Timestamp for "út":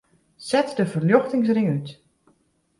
1.75-1.87